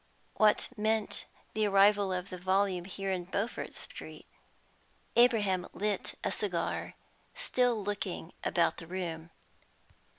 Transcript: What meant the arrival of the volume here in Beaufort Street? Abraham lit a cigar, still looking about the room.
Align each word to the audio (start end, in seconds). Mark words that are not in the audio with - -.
What 0.33 0.69
meant 0.75 1.25
the 1.53 1.67
arrival 1.67 2.11
of 2.11 2.31
the 2.31 2.37
volume 2.39 2.85
here 2.85 3.11
in 3.11 3.25
Beaufort 3.25 3.75
Street? 3.75 4.25
Abraham 5.15 5.67
lit 5.73 6.17
a 6.23 6.31
cigar, 6.31 6.95
still 7.35 7.83
looking 7.83 8.33
about 8.43 8.77
the 8.77 8.87
room. 8.87 9.29